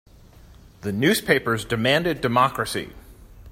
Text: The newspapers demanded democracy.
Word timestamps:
The 0.81 0.91
newspapers 0.91 1.63
demanded 1.63 2.21
democracy. 2.21 2.93